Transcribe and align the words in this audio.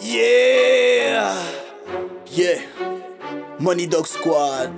Yeah! 0.00 1.32
Yeah! 2.26 2.60
Money 3.58 3.86
Dog 3.86 4.06
Squad. 4.06 4.70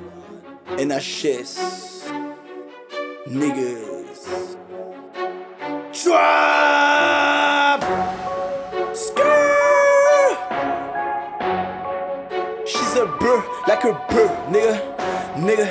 NHS. 0.78 1.58
Niggas. 3.26 4.56
Trap! 5.92 7.80
Skrrr! 8.94 10.37
She's 12.67 12.95
a 12.95 13.07
bird, 13.19 13.45
like 13.67 13.82
a 13.85 13.93
bird, 14.09 14.30
nigga. 14.53 14.79
Nigga. 15.35 15.69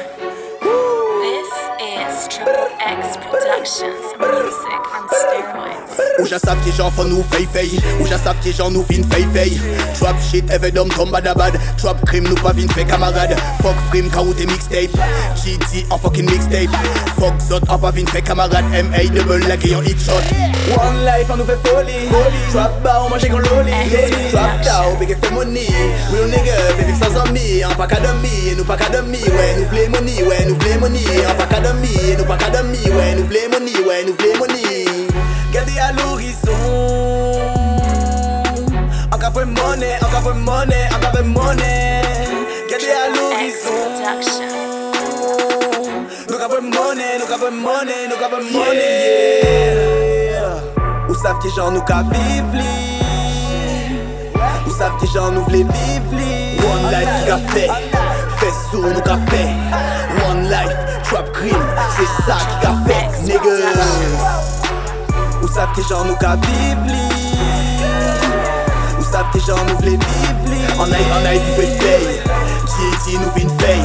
Woo! 0.61 1.21
This 1.21 1.51
is 1.81 2.27
Triple 2.27 2.68
X 2.89 3.17
Productions. 3.17 4.01
Music 4.17 4.81
on 4.97 5.05
steroids. 5.13 5.93
Ou 6.19 6.25
ja 6.27 6.39
sav 6.41 6.57
ki 6.65 6.71
jan 6.73 6.89
fon 6.95 7.11
nou 7.11 7.21
fey 7.29 7.45
fey. 7.53 7.77
Ou 7.99 8.07
ja 8.09 8.17
sav 8.17 8.39
ki 8.41 8.49
jan 8.57 8.73
nou 8.73 8.81
vin 8.89 9.05
fey 9.11 9.27
fey. 9.35 9.59
Trap 9.99 10.17
shit 10.25 10.49
eve 10.55 10.71
dom 10.73 10.89
tom 10.95 11.11
badabad 11.13 11.57
Trap 11.77 12.01
krim 12.09 12.25
nou 12.25 12.39
pa 12.41 12.53
vin 12.55 12.69
fe 12.73 12.85
kamarad 12.87 13.35
Fok 13.59 13.77
frim 13.91 14.09
ka 14.13 14.23
ou 14.25 14.33
te 14.33 14.47
mixtape? 14.49 15.09
GT 15.37 15.83
en 15.85 16.01
fucking 16.01 16.29
mixtape. 16.31 16.81
Fok 17.19 17.37
zot 17.45 17.67
an 17.69 17.81
pa 17.83 17.91
vin 17.93 18.09
fe 18.09 18.23
kamarad 18.25 18.65
MA 18.89 19.05
double 19.13 19.45
like 19.45 19.69
yon 19.69 19.85
hit 19.85 20.01
shot. 20.01 20.33
One 20.73 21.05
life 21.05 21.29
an 21.29 21.43
nou 21.43 21.49
fe 21.49 21.59
foli 21.67 22.07
Trap 22.49 22.81
ba 22.85 22.97
ou 23.03 23.13
manje 23.13 23.29
kon 23.29 23.45
loli. 23.45 23.77
Trap 24.33 24.65
ta 24.65 24.79
ou 24.89 24.97
bege 25.03 25.19
fe 25.21 25.33
money. 25.37 25.69
Real 26.09 26.27
nigga 26.33 26.57
bebe 26.79 26.97
sans 26.97 27.21
ami 27.27 27.61
An 27.69 27.77
pa 27.77 27.85
kadami, 27.91 28.55
nou 28.57 28.65
pa 28.65 28.79
kadami 28.81 29.21
Ouais 29.29 29.53
nou 29.61 29.69
vle 29.75 29.87
money, 29.93 30.25
ouais 30.25 30.43
nou 30.49 30.57
vle 30.65 30.81
money. 30.81 31.21
An 31.29 31.37
pa 31.37 31.45
kadami, 31.53 31.93
nou 32.17 32.25
pa 32.25 32.39
kadami 32.83 32.97
Ouais 32.97 33.15
nou 33.15 33.25
vle 33.25 33.47
money, 33.51 33.73
ouais 33.85 34.03
nou 34.05 34.13
vle 34.19 34.37
money. 34.39 34.85
Gade 35.51 35.69
à 35.79 35.91
l'horizon 35.93 36.51
Encore 39.11 39.33
for 39.33 39.45
money, 39.45 39.95
encore 40.01 40.21
for 40.21 40.35
money, 40.35 40.87
encore 40.93 41.11
for 41.15 41.23
money. 41.23 42.01
Gade 42.69 42.89
à 42.89 43.09
l'horizon 43.09 43.69
Productions. 43.95 44.69
Nou 46.29 46.37
ka 46.37 46.47
for 46.49 46.61
money, 46.61 47.17
nou 47.19 47.27
ka 47.27 47.37
for 47.37 47.51
money, 47.51 48.07
nou 48.07 48.17
ka 48.17 48.29
for 48.29 48.43
money 48.53 48.95
yeah. 50.31 51.09
Ou 51.09 51.15
sav 51.15 51.39
ki 51.41 51.49
jan 51.55 51.73
nou 51.73 51.83
ka 51.89 52.03
viv 52.11 52.53
li 52.53 52.77
Ou 54.67 54.73
sav 54.77 54.95
ki 55.01 55.09
jan 55.13 55.33
nou 55.33 55.43
vle 55.49 55.65
viv 55.65 56.13
li 56.13 56.59
One 56.69 56.93
life 56.93 57.15
ki 57.17 57.23
ka 57.31 57.39
fe 57.49 57.65
Fe 58.39 58.53
sou 58.69 58.85
nou 58.85 59.03
ka 59.05 59.17
fe 59.31 59.43
One 59.49 59.88
wap 61.19 61.33
krim 61.35 61.63
Se 61.95 62.05
sa 62.25 62.37
ki 62.47 62.55
ka 62.63 62.71
fèk, 62.87 63.09
nigga. 63.27 63.55
Ou 65.41 65.47
sav 65.51 65.73
ki 65.75 65.83
jan 65.89 66.07
nou 66.07 66.17
ka 66.21 66.35
viv 66.45 66.79
li. 66.87 67.07
Ou 68.95 69.05
sav 69.09 69.27
ki 69.33 69.43
jan 69.47 69.59
nou 69.67 69.75
vle 69.81 69.95
viv 70.05 70.37
li. 70.51 70.61
Anay, 70.79 71.05
anay 71.19 71.41
di 71.43 71.51
pe 71.57 71.67
fey. 71.81 72.03
Ki 72.69 72.91
eti 72.93 73.19
nou 73.19 73.31
vin 73.35 73.51
fey. 73.63 73.81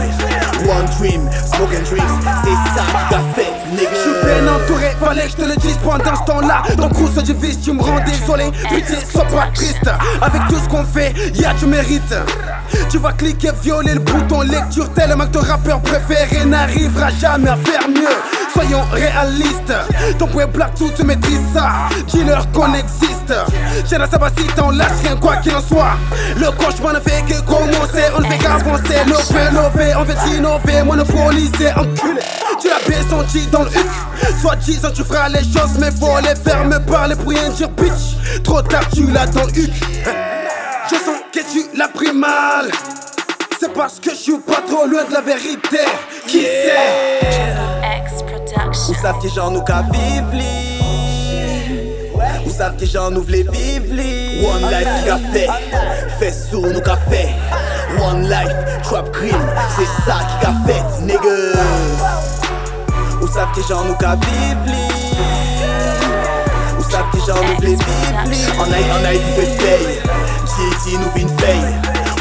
One 0.65 0.87
dream, 0.97 1.27
smoke 1.45 1.75
and 1.77 1.85
drinks 1.85 2.15
Se 2.45 2.53
sa 2.77 2.85
ki 2.93 3.03
ka 3.11 3.14
fèk 3.14 3.14
fallait 5.05 5.23
que 5.25 5.31
je 5.31 5.37
te 5.37 5.45
le 5.45 5.57
dise 5.57 5.79
pendant 5.83 6.17
ce 6.17 6.25
temps-là. 6.25 6.63
Dans 6.77 6.89
le 6.89 6.95
se 7.15 7.21
divise, 7.21 7.61
tu 7.61 7.73
me 7.73 7.83
rends 7.83 8.01
désolé. 8.05 8.51
Putain, 8.69 8.95
sois 9.11 9.25
pas 9.25 9.49
triste. 9.55 9.89
Avec 10.21 10.43
tout 10.49 10.57
ce 10.57 10.69
qu'on 10.69 10.85
fait, 10.85 11.15
ya 11.35 11.53
tu 11.59 11.67
mérites 11.67 12.15
Tu 12.91 12.99
vas 12.99 13.13
cliquer, 13.13 13.51
violer 13.63 13.95
le 13.95 14.01
bouton 14.01 14.43
lecture 14.43 14.93
Tellement 14.95 15.27
que 15.27 15.33
ton 15.33 15.41
rappeur 15.41 15.81
préféré 15.81 16.45
n'arrivera 16.45 17.11
jamais 17.11 17.51
à 17.51 17.57
faire 17.57 17.89
mieux. 17.89 18.17
Soyons 18.53 18.83
réalistes. 18.93 19.75
Ton 20.19 20.27
point 20.27 20.47
black 20.47 20.75
tout, 20.77 20.91
tu 20.97 21.05
maîtrises 21.05 21.41
ça. 21.53 21.71
Dis-leur 22.07 22.51
qu'on 22.53 22.73
existe. 22.75 23.35
J'ai 23.89 23.99
la 23.99 24.09
sabacite, 24.09 24.53
on 24.63 24.71
lâche 24.71 25.01
rien 25.03 25.17
quoi 25.17 25.37
qu'il 25.37 25.55
en 25.55 25.61
soit. 25.61 25.97
Le 26.37 26.51
cauchemar 26.53 26.95
ne 26.95 27.01
fait 27.01 27.23
que 27.27 27.41
commencer. 27.43 28.05
On 28.17 28.21
ne 28.21 28.27
fait 28.27 28.39
qu'avancer, 28.39 29.35
rénover 29.35 29.95
On 29.97 30.05
veut 30.05 30.37
innover, 30.37 30.83
monopoliser, 30.85 31.71
enculé 31.73 32.21
Tu 32.61 32.69
l'as 32.69 32.89
bien 32.89 33.03
senti 33.09 33.47
dans 33.49 33.65
le 33.65 33.71
Soit 34.41 34.57
disant 34.57 34.91
feras 35.05 35.29
les 35.29 35.43
choses 35.43 35.79
mais 35.79 35.91
faut 35.91 36.19
les 36.21 36.35
faire 36.35 36.65
Me 36.65 36.79
parler 36.79 37.17
pour 37.17 37.31
rien 37.31 37.49
dire 37.51 37.69
bitch. 37.71 38.43
Trop 38.43 38.63
tard 38.63 38.89
tu 38.95 39.07
l'as 39.11 39.27
dans 39.27 39.45
le 39.45 39.59
huc. 39.59 39.73
Je 40.91 40.95
sens 40.97 41.19
que 41.33 41.41
tu 41.53 41.65
l'as 41.77 41.89
pris 41.89 42.13
mal. 42.13 42.71
C'est 43.61 43.73
parce 43.73 43.99
que 44.01 44.11
je 44.11 44.17
suis 44.17 44.39
pas 44.39 44.63
trop 44.69 44.87
loin 44.87 45.05
de 45.05 45.13
la 45.13 45.21
vérité. 45.21 45.85
Qui 46.27 46.43
sait? 46.43 47.21
X 48.05 48.23
Ou 48.23 48.27
Productions. 48.27 49.03
sav 49.03 49.21
ki 49.21 49.29
jan 49.35 49.53
nou 49.55 49.65
ka 49.69 49.83
viv 49.93 50.33
li 50.33 50.55
Ou 52.45 52.53
sav 52.53 52.77
ki 52.81 52.89
jan 52.89 53.13
nou 53.15 53.25
vle 53.27 53.43
viv 53.51 53.91
li 53.93 54.45
One 54.49 54.71
life 54.73 54.93
ki 54.99 55.05
ka 55.09 55.19
fe 55.33 55.45
Fe 56.21 56.31
sou 56.33 56.73
nou 56.73 56.85
ka 56.85 56.97
fe 57.09 57.27
One 58.01 58.29
life, 58.29 58.83
trap 58.83 59.13
cream. 59.13 59.41
Se 59.77 59.87
sa 60.07 60.19
ki 60.27 60.41
ka 60.43 60.53
fet, 60.67 60.99
nigga. 61.07 61.37
Ou 63.21 63.31
sav 63.31 63.55
ki 63.55 63.63
jan 63.69 63.87
nou 63.87 63.99
ka 64.01 64.17
viv 64.27 64.69
li 66.95 67.01
Ou 67.01 67.01
sav 67.01 67.11
ki 67.11 67.21
jan 67.27 67.43
nou 67.43 67.57
vle 67.59 67.75
viv 67.75 68.31
li 68.31 68.41
An 68.63 68.73
ay, 68.73 68.85
an 68.95 69.07
ay 69.09 69.19
di 69.19 69.33
pe 69.35 69.47
fey 69.59 69.85
GT 70.55 70.99
nou 71.01 71.11
vin 71.17 71.31
fey 71.41 71.61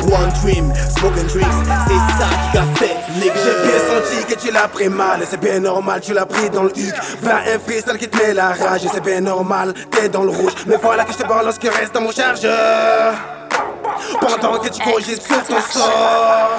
One 0.04 0.34
dream, 0.42 0.74
smoke 0.98 1.16
and 1.18 1.30
sa 1.32 2.28
ki 2.28 2.50
ka 2.52 2.64
fet, 2.76 2.98
nigga 3.22 3.40
J'ai 3.40 3.56
bien 3.64 3.80
senti 3.88 4.26
que 4.26 4.36
tu 4.40 4.52
l'as 4.52 4.68
pris 4.68 4.90
mal, 4.90 5.22
c'est 5.30 5.40
bien 5.40 5.60
normal, 5.62 6.02
tu 6.02 6.14
l'as 6.14 6.26
pris 6.26 6.50
dans 6.50 6.64
le 6.64 6.72
huc. 6.78 6.94
Va 7.22 7.38
un 7.38 7.58
freestyle 7.58 7.98
qui 7.98 8.10
te 8.10 8.18
met 8.18 8.34
la 8.34 8.50
rage, 8.50 8.82
c'est 8.92 9.02
bien 9.02 9.22
normal, 9.22 9.74
t'es 9.92 10.10
dans 10.10 10.24
le 10.24 10.32
rouge. 10.32 10.52
Mais 10.68 10.76
voilà 10.76 11.06
que 11.06 11.14
je 11.14 11.20
te 11.20 11.26
balance 11.26 11.56
ce 11.56 11.60
qui 11.60 11.70
reste 11.70 11.94
dans 11.94 12.02
mon 12.02 12.12
chargeur. 12.12 13.14
Pendant 14.20 14.60
que 14.60 14.70
tu 14.70 14.84
corriges 14.84 15.06
sur 15.06 15.44
ton 15.46 15.62
sort. 15.62 16.52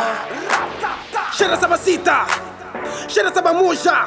Shera 1.36 1.60
Sabasita, 1.60 2.24
Shera 3.08 3.32
Sabamuja, 3.32 4.06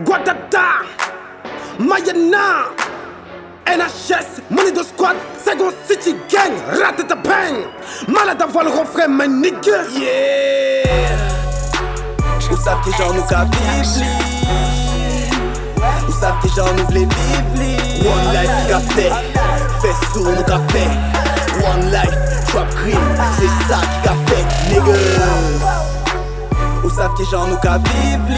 Guadada, 0.00 0.80
Mayana. 1.78 2.85
NHS, 3.66 4.42
Money 4.50 4.72
de 4.72 4.82
Squad, 4.82 5.16
Second 5.44 5.72
City 5.86 6.14
Gang, 6.30 6.52
Ratata 6.80 7.16
Bang 7.16 7.66
Malade 8.08 8.42
à 8.42 8.46
voir 8.46 8.64
le 8.64 8.70
refrain, 8.70 9.08
my 9.08 9.28
nigga 9.28 9.84
Yeah. 9.98 10.86
Ou 12.50 12.56
sav 12.62 12.78
ki 12.84 12.92
jan 12.94 13.10
nou 13.16 13.26
ka 13.26 13.42
viv 13.50 13.90
li 13.98 14.10
Ou 16.06 16.14
sav 16.14 16.38
ki 16.42 16.50
jan 16.54 16.70
nou 16.78 16.86
vle 16.92 17.02
viv 17.10 17.56
li 17.58 17.72
One 18.06 18.32
life 18.36 18.54
ki 18.54 18.70
ka 18.70 18.78
fe 18.92 19.06
Fe 19.82 19.94
sou 20.12 20.30
nou 20.30 20.46
ka 20.46 20.60
fe 20.70 20.84
One 21.66 21.90
life, 21.90 22.16
trap 22.52 22.70
cream 22.78 23.10
Se 23.40 23.50
sa 23.66 23.82
ki 23.82 23.98
ka 24.06 24.14
fe, 24.30 24.40
nigga. 24.70 24.96
Ou 26.84 26.94
sav 26.94 27.18
ki 27.18 27.26
jan 27.32 27.50
nou 27.50 27.60
ka 27.66 27.76
viv 27.90 28.30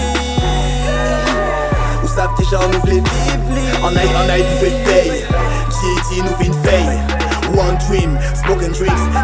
Nous 2.09 2.15
savent 2.15 2.35
déjà 2.39 2.59
night, 3.91 4.09
en 4.17 4.27
night, 4.27 4.47
we 4.63 4.71
pay 4.85 5.27
Qui 5.69 6.15
dit 6.15 6.23
nous 6.23 6.37
One 7.59 7.77
dream, 7.87 8.19
smoke 8.35 8.63
and 8.63 8.73
drinks. 8.73 9.18